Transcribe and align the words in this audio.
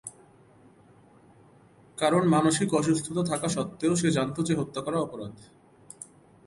কারণ 1.97 2.23
মানসিক 2.27 2.69
অসুস্থতা 2.73 3.23
থাকা 3.23 3.47
সত্ত্বেও 3.47 3.93
সে 3.95 4.09
জানত 4.11 4.37
যে 4.41 4.53
হত্যা 4.55 4.81
করা 4.81 4.97
অপরাধ। 4.99 5.35